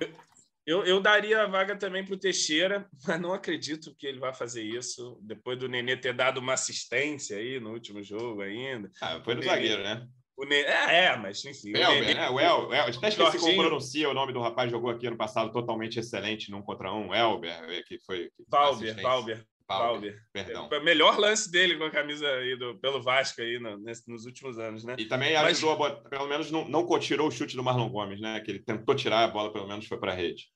[0.65, 4.33] Eu, eu daria a vaga também para o Teixeira, mas não acredito que ele vai
[4.33, 5.19] fazer isso.
[5.21, 8.89] Depois do Nenê ter dado uma assistência aí no último jogo ainda.
[9.01, 10.07] Ah, foi do zagueiro, né?
[10.37, 11.73] O Nenê, é, é, mas enfim.
[11.73, 12.29] O Elber, Nenê, né?
[12.29, 15.17] O El, o El, até esqueci como pronuncia o nome do rapaz jogou aqui ano
[15.17, 17.13] passado totalmente excelente num contra um.
[17.13, 18.29] Elber, é, que foi.
[18.47, 19.45] Valber, Valber.
[19.79, 20.69] Valber, perdão.
[20.69, 24.09] Foi o melhor lance dele com a camisa aí do, pelo Vasco aí no, nesse,
[24.09, 24.95] nos últimos anos, né?
[24.97, 25.57] E também Mas...
[25.57, 28.39] ajudou, pelo menos não, não tirou o chute do Marlon Gomes, né?
[28.39, 30.47] Que ele tentou tirar a bola, pelo menos foi para a rede.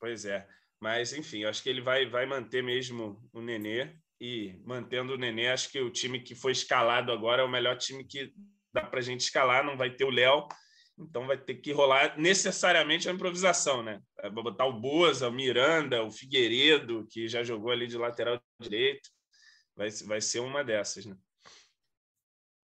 [0.00, 0.46] Pois é.
[0.80, 3.94] Mas, enfim, acho que ele vai, vai manter mesmo o Nenê.
[4.20, 7.76] E mantendo o Nenê, acho que o time que foi escalado agora é o melhor
[7.76, 8.32] time que
[8.72, 9.64] dá para a gente escalar.
[9.64, 10.46] Não vai ter o Léo,
[10.98, 14.00] então vai ter que rolar necessariamente a improvisação, né?
[14.20, 19.10] Vai botar o Boza, o Miranda, o Figueiredo, que já jogou ali de lateral direito.
[19.76, 21.16] Vai, vai ser uma dessas, né?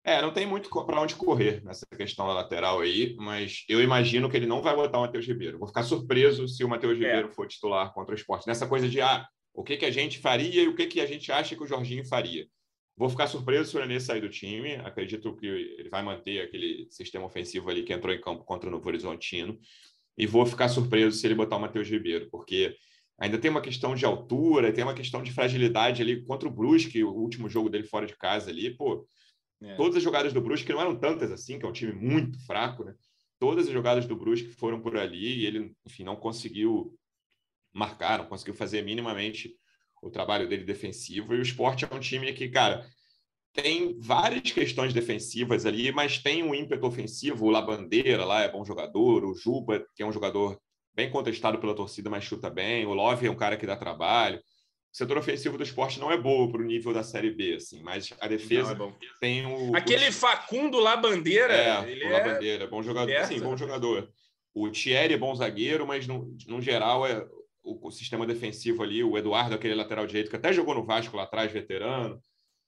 [0.03, 4.29] É, não tem muito para onde correr nessa questão da lateral aí, mas eu imagino
[4.29, 5.59] que ele não vai botar o Matheus Ribeiro.
[5.59, 7.03] Vou ficar surpreso se o Matheus é.
[7.03, 8.47] Ribeiro for titular contra o esporte.
[8.47, 11.05] Nessa coisa de ah, o que, que a gente faria e o que, que a
[11.05, 12.47] gente acha que o Jorginho faria.
[12.95, 14.75] Vou ficar surpreso se o Nenê sair do time.
[14.77, 18.71] Acredito que ele vai manter aquele sistema ofensivo ali que entrou em campo contra o
[18.71, 19.59] Novo Horizontino.
[20.17, 22.77] E vou ficar surpreso se ele botar o Matheus Ribeiro, porque
[23.17, 27.03] ainda tem uma questão de altura, tem uma questão de fragilidade ali contra o Brusque,
[27.03, 28.75] o último jogo dele fora de casa ali.
[28.75, 29.07] Pô,
[29.61, 29.75] é.
[29.75, 32.39] todas as jogadas do Brusque, que não eram tantas assim, que é um time muito
[32.45, 32.93] fraco, né?
[33.39, 36.97] Todas as jogadas do Brusque foram por ali e ele, enfim, não conseguiu
[37.73, 39.55] marcar, não conseguiu fazer minimamente
[40.01, 41.33] o trabalho dele defensivo.
[41.33, 42.87] E o esporte é um time que, cara,
[43.53, 47.45] tem várias questões defensivas ali, mas tem um ímpeto ofensivo.
[47.45, 50.59] O Labandeira lá é bom jogador, o Juba, que é um jogador
[50.97, 52.83] bem contestado pela torcida, mas chuta bem.
[52.87, 54.39] O Love é um cara que dá trabalho.
[54.39, 57.83] O setor ofensivo do esporte não é bom para o nível da Série B, assim,
[57.83, 59.75] mas a defesa é tem o.
[59.75, 60.11] Aquele o...
[60.13, 61.53] Facundo Labandeira.
[61.53, 63.25] É, ele o é Labandeira, é bom jogador.
[63.25, 64.09] Sim, bom jogador.
[64.55, 67.23] O Thierry é bom zagueiro, mas no, no geral é
[67.63, 71.15] o, o, sistema defensivo ali, o Eduardo, aquele lateral direito, que até jogou no Vasco
[71.15, 72.19] lá atrás, veterano,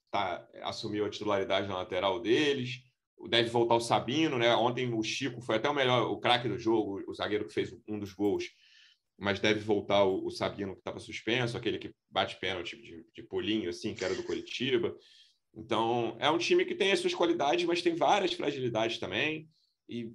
[0.08, 2.80] tá, assumiu a titularidade na lateral deles.
[3.28, 4.54] Deve voltar o Sabino, né?
[4.54, 7.74] Ontem o Chico foi até o melhor, o craque do jogo, o zagueiro que fez
[7.88, 8.44] um dos gols,
[9.18, 13.22] mas deve voltar o, o Sabino, que estava suspenso, aquele que bate pênalti de, de
[13.22, 14.96] pulinho, assim, que era do Curitiba.
[15.54, 19.48] Então, é um time que tem as suas qualidades, mas tem várias fragilidades também.
[19.88, 20.12] E,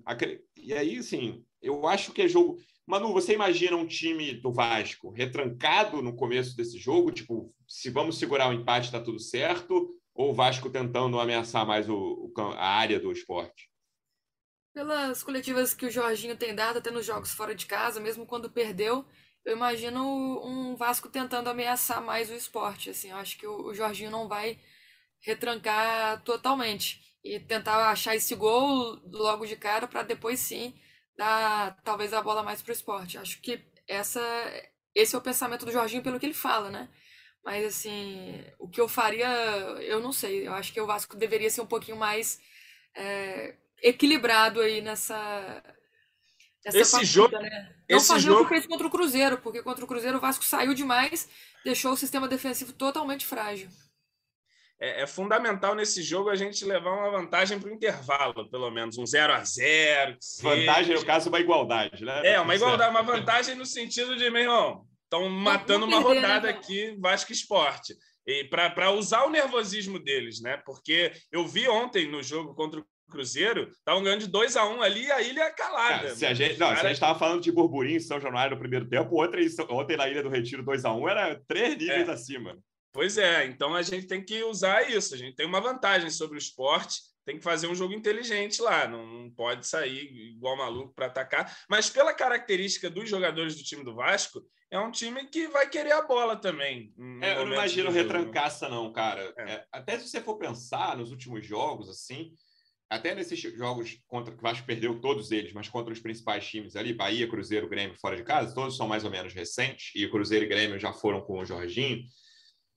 [0.57, 2.57] e aí, assim, eu acho que é jogo.
[2.87, 7.11] Manu, você imagina um time do Vasco retrancado no começo desse jogo?
[7.11, 9.95] Tipo, se vamos segurar o empate, está tudo certo?
[10.15, 13.69] Ou o Vasco tentando ameaçar mais o, a área do esporte?
[14.73, 18.49] Pelas coletivas que o Jorginho tem dado, até nos jogos fora de casa, mesmo quando
[18.49, 19.05] perdeu,
[19.43, 20.01] eu imagino
[20.43, 22.89] um Vasco tentando ameaçar mais o esporte.
[22.89, 24.57] Assim, eu acho que o Jorginho não vai
[25.19, 30.73] retrancar totalmente e tentar achar esse gol logo de cara para depois sim
[31.17, 33.17] dar talvez a bola mais para o esporte.
[33.17, 34.21] Acho que essa,
[34.93, 36.89] esse é o pensamento do Jorginho pelo que ele fala, né?
[37.45, 39.27] Mas assim, o que eu faria,
[39.81, 40.47] eu não sei.
[40.47, 42.39] Eu acho que o Vasco deveria ser um pouquinho mais
[42.95, 45.63] é, equilibrado aí nessa.
[46.65, 47.75] nessa esse partida, jogo, né?
[47.87, 48.41] Não esse fazer jogo...
[48.41, 51.29] o que fez contra o Cruzeiro, porque contra o Cruzeiro o Vasco saiu demais,
[51.63, 53.69] deixou o sistema defensivo totalmente frágil
[54.79, 58.97] é, é, fundamental nesse jogo a gente levar uma vantagem para o intervalo, pelo menos
[58.97, 62.21] um 0 a 0 Vantagem, no caso, uma igualdade, né?
[62.33, 66.95] É, uma igualdade, uma vantagem no sentido de, meu irmão, estão matando uma rodada aqui,
[66.99, 67.95] Vasco Esporte.
[68.27, 70.57] E para usar o nervosismo deles, né?
[70.65, 74.75] Porque eu vi ontem no jogo contra o Cruzeiro, estavam ganhando de 2 a 1
[74.75, 76.07] um ali a ilha é calada.
[76.07, 76.79] É, se a gente não, cara...
[76.79, 79.95] se a gente estava falando de burburinho em São Januário no primeiro tempo, ontem, ontem
[79.95, 82.11] na Ilha do Retiro 2 a 1 um, era três níveis é.
[82.11, 82.57] acima.
[82.91, 85.13] Pois é, então a gente tem que usar isso.
[85.13, 88.87] A gente tem uma vantagem sobre o esporte, tem que fazer um jogo inteligente lá,
[88.87, 91.57] não pode sair igual maluco para atacar.
[91.67, 95.93] Mas pela característica dos jogadores do time do Vasco, é um time que vai querer
[95.93, 96.93] a bola também.
[97.21, 99.33] É, eu não imagino retrancaça, não, cara.
[99.37, 99.51] É.
[99.51, 102.33] É, até se você for pensar nos últimos jogos, assim,
[102.89, 106.75] até nesses jogos contra que o Vasco perdeu todos eles, mas contra os principais times
[106.75, 110.45] ali, Bahia, Cruzeiro, Grêmio fora de casa, todos são mais ou menos recentes, e Cruzeiro
[110.45, 112.03] e Grêmio já foram com o Jorginho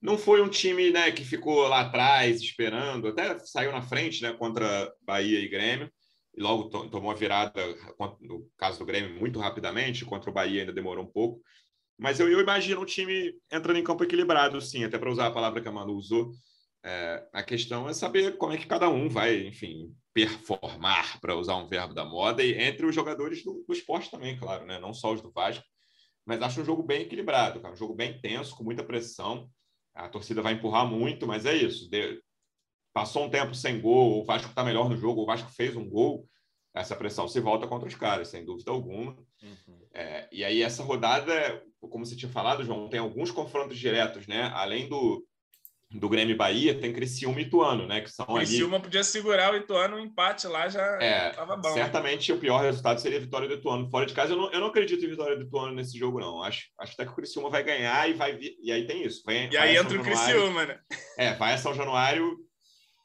[0.01, 4.33] não foi um time né, que ficou lá atrás esperando, até saiu na frente né,
[4.33, 5.91] contra Bahia e Grêmio,
[6.37, 7.61] e logo to tomou a virada,
[8.21, 11.43] no caso do Grêmio, muito rapidamente, contra o Bahia ainda demorou um pouco.
[11.99, 15.33] Mas eu, eu imagino um time entrando em campo equilibrado, sim, até para usar a
[15.33, 16.31] palavra que a Manu usou.
[16.85, 21.57] É, a questão é saber como é que cada um vai, enfim, performar, para usar
[21.57, 24.79] um verbo da moda, e entre os jogadores do, do esporte também, claro, né?
[24.79, 25.65] não só os do Vasco.
[26.25, 29.51] Mas acho um jogo bem equilibrado, cara, um jogo bem tenso, com muita pressão
[29.99, 31.91] a torcida vai empurrar muito, mas é isso.
[31.91, 32.23] De...
[32.93, 35.89] Passou um tempo sem gol, o Vasco está melhor no jogo, o Vasco fez um
[35.89, 36.29] gol.
[36.75, 39.17] essa pressão se volta contra os caras, sem dúvida alguma.
[39.43, 39.81] Uhum.
[39.93, 44.51] É, e aí, essa rodada, como você tinha falado, João, tem alguns confrontos diretos, né?
[44.55, 45.27] Além do,
[45.91, 48.03] do Grêmio Bahia, tem Criciúma e Ituano, né?
[48.03, 48.85] Que são Criciúma ali...
[48.85, 50.99] podia segurar o Ituano, um empate lá já
[51.31, 51.73] estava é, bom.
[51.73, 54.35] Certamente o pior resultado seria a vitória do Ituano fora de casa.
[54.35, 56.43] Eu não, eu não acredito em vitória do Ituano nesse jogo, não.
[56.43, 58.57] Acho, acho até que o Criciúma vai ganhar e vai vir...
[58.63, 59.23] E aí tem isso.
[59.27, 60.79] Vem, e aí entra o Criciúma, né?
[61.17, 62.37] É, vai a São Januário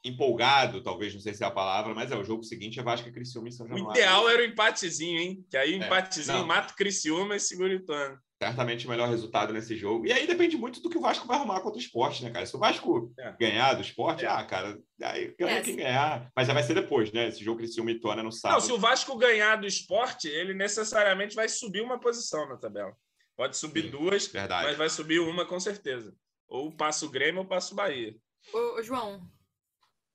[0.03, 3.07] empolgado, talvez, não sei se é a palavra, mas é o jogo seguinte é Vasco
[3.07, 3.89] e Criciúma em São Januário.
[3.89, 5.45] O ideal era o empatezinho, hein?
[5.49, 6.47] Que aí o é, empatezinho não.
[6.47, 8.17] mata o Criciúma e segura o Ituano.
[8.43, 10.05] Certamente o melhor resultado nesse jogo.
[10.05, 12.45] E aí depende muito do que o Vasco vai arrumar contra o esporte, né, cara?
[12.45, 13.31] Se o Vasco é.
[13.39, 14.27] ganhar do esporte, é.
[14.27, 16.31] ah, cara, aí ganha é, quem ganhar.
[16.35, 17.27] Mas já vai ser depois, né?
[17.27, 18.59] Esse jogo Criciúma e Ituano é no sábado.
[18.59, 22.93] Não, se o Vasco ganhar do esporte, ele necessariamente vai subir uma posição na tabela.
[23.35, 24.67] Pode subir Sim, duas, verdade.
[24.67, 26.15] mas vai subir uma com certeza.
[26.47, 28.15] Ou passa o Grêmio ou passa o Bahia.
[28.53, 29.27] Ô, João,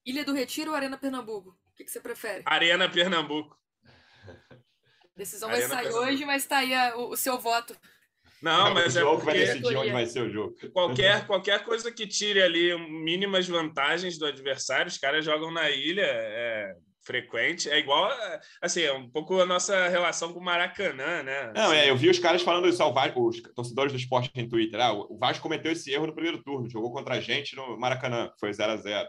[0.04, 1.50] Ilha do Retiro ou Arena Pernambuco?
[1.50, 2.42] O que, que você prefere?
[2.46, 3.58] Arena Pernambuco.
[4.24, 4.56] A
[5.16, 6.12] decisão Arena vai sair Pernambuco.
[6.12, 7.76] hoje, mas está aí a, o, o, seu voto.
[8.42, 9.38] Não, mas o é jogo porque...
[9.38, 10.54] vai decidir onde vai ser o jogo.
[10.72, 16.04] Qualquer, qualquer coisa que tire ali mínimas vantagens do adversário, os caras jogam na ilha,
[16.04, 16.74] é
[17.08, 17.70] frequente.
[17.70, 18.10] É igual,
[18.60, 21.52] assim, é um pouco a nossa relação com o Maracanã, né?
[21.54, 24.30] Não, assim, é, eu vi os caras falando isso, ao Vasco, os torcedores do esporte
[24.34, 24.78] em Twitter.
[24.78, 28.30] Ah, o Vasco cometeu esse erro no primeiro turno, jogou contra a gente no Maracanã,
[28.38, 29.08] foi 0 a 0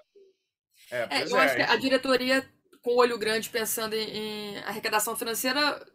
[0.92, 2.50] é, é, eu é, acho que a diretoria,
[2.82, 5.86] com o olho grande, pensando em, em arrecadação financeira,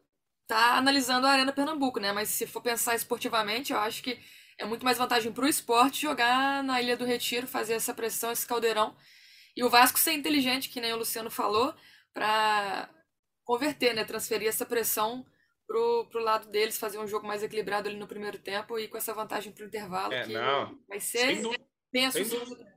[0.45, 2.13] está analisando a Arena Pernambuco, né?
[2.13, 4.19] Mas se for pensar esportivamente, eu acho que
[4.59, 8.31] é muito mais vantagem para o esporte jogar na Ilha do Retiro, fazer essa pressão,
[8.31, 8.97] esse caldeirão.
[9.57, 11.75] E o Vasco ser inteligente, que nem o Luciano falou,
[12.13, 12.89] para
[13.45, 14.05] converter, né?
[14.05, 15.27] Transferir essa pressão
[15.67, 18.97] pro, pro lado deles, fazer um jogo mais equilibrado ali no primeiro tempo e com
[18.97, 20.13] essa vantagem pro intervalo.
[20.13, 20.79] É, que não.
[20.89, 21.35] Vai ser.
[21.35, 21.43] Sem
[22.29, 22.75] dúvida.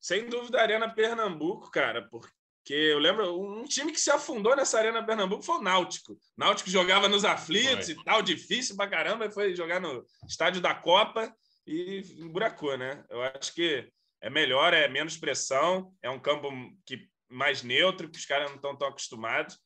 [0.00, 2.37] Sem dúvida, a Arena Pernambuco, cara, porque
[2.74, 6.18] eu lembro, um time que se afundou nessa Arena Pernambuco foi o Náutico.
[6.36, 7.94] Náutico jogava nos aflitos foi.
[7.94, 11.32] e tal, difícil pra caramba, e foi jogar no estádio da Copa
[11.66, 13.04] e emburacou, né?
[13.08, 13.88] Eu acho que
[14.20, 16.50] é melhor, é menos pressão, é um campo
[16.84, 19.58] que mais neutro, que os caras não estão tão acostumados.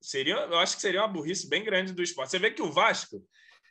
[0.00, 2.30] Seria, eu acho que seria uma burrice bem grande do esporte.
[2.30, 3.22] Você vê que o Vasco,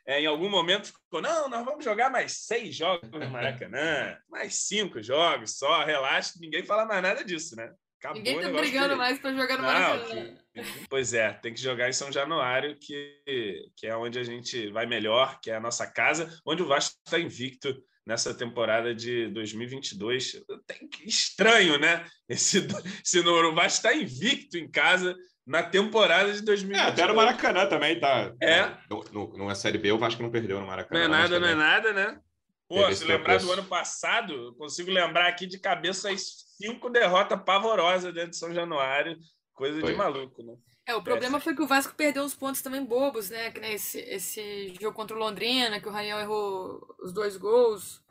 [0.06, 4.54] é, em algum momento ficou, não, nós vamos jogar mais seis jogos no Maracanã, mais
[4.66, 7.72] cinco jogos só, relaxa, ninguém fala mais nada disso, né?
[8.04, 8.94] Acabou ninguém tá brigando de...
[8.96, 10.36] mais para jogar no não, Maracanã.
[10.52, 10.86] Que...
[10.90, 14.84] Pois é, tem que jogar em São Januário, que, que é onde a gente vai
[14.84, 17.74] melhor, que é a nossa casa, onde o Vasco está invicto
[18.06, 20.44] nessa temporada de 2022.
[20.66, 22.06] Tem estranho, né?
[22.28, 22.66] Esse,
[23.02, 26.78] esse o Vasco está invicto em casa na temporada de 2020.
[26.78, 28.34] É, até no Maracanã também, tá?
[28.38, 28.70] É.
[28.90, 31.08] No, no, numa Série B, o Vasco não perdeu no Maracanã.
[31.08, 32.20] Não é nada, não é nada, né?
[32.68, 37.42] Pô, se lembrar do ano passado, eu consigo lembrar aqui de cabeça as cinco derrotas
[37.44, 39.16] pavorosas dentro de São Januário.
[39.54, 39.92] Coisa foi.
[39.92, 40.54] de maluco, né?
[40.86, 41.40] É, o problema é.
[41.40, 43.50] foi que o Vasco perdeu uns pontos também bobos, né?
[43.50, 48.02] Que nem esse, esse jogo contra o Londrina, que o Raniel errou os dois gols.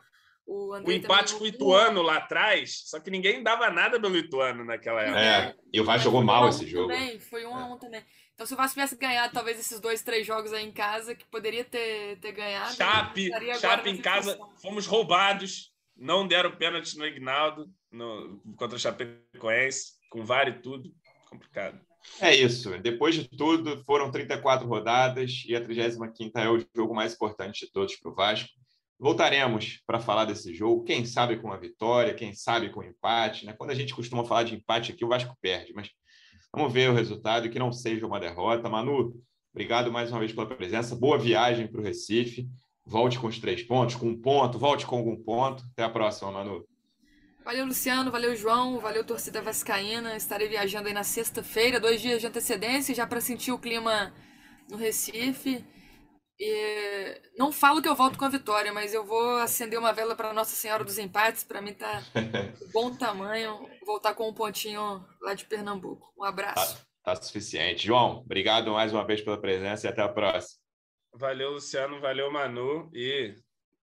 [0.46, 4.66] O, o empate com o Ituano lá atrás, só que ninguém dava nada pelo Ituano
[4.66, 5.20] naquela época.
[5.20, 6.90] É, e o Vasco jogou mal esse jogo.
[6.90, 8.04] Também, foi um a um também.
[8.34, 11.26] Então, se o Vasco tivesse ganhado talvez esses dois, três jogos aí em casa, que
[11.28, 12.74] poderia ter, ter ganhado.
[12.74, 13.30] Chape,
[13.60, 15.73] Chape em casa, fomos roubados.
[15.96, 20.92] Não deram pênalti no Ignaldo no, contra o Chapecoense, com VAR e tudo.
[21.30, 21.80] Complicado.
[22.20, 22.78] É isso.
[22.80, 27.72] Depois de tudo, foram 34 rodadas e a 35 é o jogo mais importante de
[27.72, 28.50] todos para o Vasco.
[29.00, 33.46] Voltaremos para falar desse jogo, quem sabe com uma vitória, quem sabe com um empate.
[33.46, 33.54] Né?
[33.54, 35.90] Quando a gente costuma falar de empate aqui, o Vasco perde, mas
[36.54, 38.70] vamos ver o resultado que não seja uma derrota.
[38.70, 39.14] Manu,
[39.54, 40.96] obrigado mais uma vez pela presença.
[40.96, 42.48] Boa viagem para o Recife.
[42.86, 45.64] Volte com os três pontos, com um ponto, volte com algum ponto.
[45.72, 46.66] Até a próxima, Manu.
[47.44, 48.12] Valeu, Luciano.
[48.12, 48.80] Valeu, João.
[48.80, 50.16] Valeu, torcida vascaína.
[50.16, 54.14] Estarei viajando aí na sexta-feira, dois dias de antecedência, já para sentir o clima
[54.70, 55.66] no Recife.
[56.40, 60.16] E não falo que eu volto com a vitória, mas eu vou acender uma vela
[60.16, 61.44] para Nossa Senhora dos Empates.
[61.44, 62.02] Para mim tá
[62.74, 66.14] bom tamanho voltar com um pontinho lá de Pernambuco.
[66.18, 66.78] Um abraço.
[67.04, 67.86] Tá, tá suficiente.
[67.86, 70.63] João, obrigado mais uma vez pela presença e até a próxima.
[71.16, 72.00] Valeu, Luciano.
[72.00, 72.90] Valeu, Manu.
[72.94, 73.36] E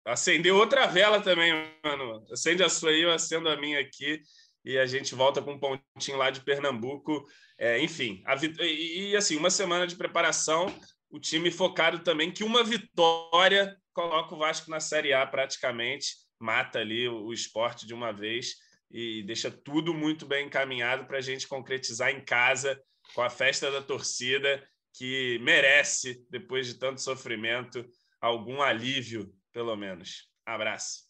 [0.05, 1.53] acendeu outra vela também,
[1.85, 2.25] Manu.
[2.33, 4.21] Acende a sua aí, eu acendo a minha aqui.
[4.65, 7.25] E a gente volta com um pontinho lá de Pernambuco.
[7.59, 10.67] É, enfim, a, e, e assim, uma semana de preparação
[11.11, 16.79] o time focado também que uma vitória coloca o Vasco na Série A praticamente, mata
[16.79, 18.55] ali o, o esporte de uma vez
[18.91, 22.81] e deixa tudo muito bem encaminhado para a gente concretizar em casa
[23.15, 27.85] com a festa da torcida que merece, depois de tanto sofrimento,
[28.21, 30.29] algum alívio, pelo menos.
[30.45, 31.09] Abraço.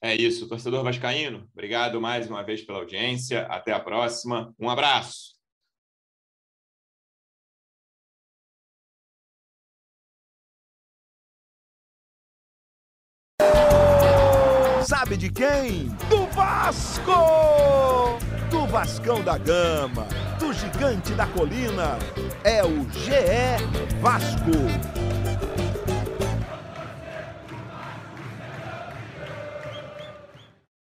[0.00, 1.48] É isso, torcedor vascaíno.
[1.52, 3.46] Obrigado mais uma vez pela audiência.
[3.46, 4.54] Até a próxima.
[4.58, 5.36] Um abraço.
[14.86, 15.88] Sabe de quem?
[16.08, 18.18] Do Vasco!
[18.50, 20.06] Do Vascão da Gama,
[20.38, 21.98] do Gigante da Colina
[22.44, 24.97] é o GE Vasco.